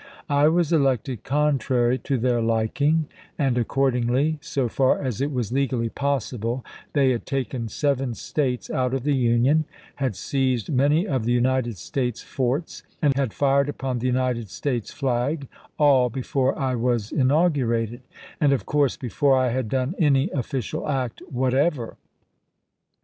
[0.31, 3.05] I was elected contrary to their liking;
[3.37, 8.95] and, accordingly, so far as it was legally possible, they had taken seven States out
[8.95, 9.65] of the Union,
[9.97, 14.91] had seized many of the United States forts, and had fired upon the United States
[14.91, 18.01] flag, all before I was inaugurated,
[18.39, 21.95] and, of course, before I had done any official act whatever.